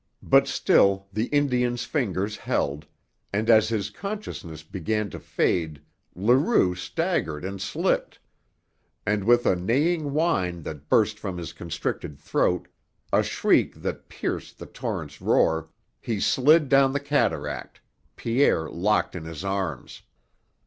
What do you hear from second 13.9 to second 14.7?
pierced the